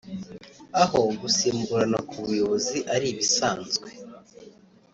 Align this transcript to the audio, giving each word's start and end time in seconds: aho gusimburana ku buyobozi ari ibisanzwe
aho 0.83 1.01
gusimburana 1.21 1.99
ku 2.09 2.15
buyobozi 2.25 2.77
ari 2.93 3.05
ibisanzwe 3.13 3.87